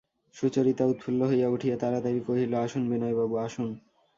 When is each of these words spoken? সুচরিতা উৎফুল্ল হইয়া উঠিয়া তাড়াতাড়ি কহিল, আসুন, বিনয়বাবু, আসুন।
সুচরিতা 0.35 0.83
উৎফুল্ল 0.85 1.21
হইয়া 1.23 1.47
উঠিয়া 1.49 1.75
তাড়াতাড়ি 1.77 2.19
কহিল, 2.19 2.51
আসুন, 2.55 2.83
বিনয়বাবু, 2.89 3.35
আসুন। 3.37 3.69